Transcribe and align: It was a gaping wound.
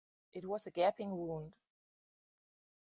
It 0.33 0.45
was 0.47 0.65
a 0.65 0.71
gaping 0.71 1.11
wound. 1.11 1.53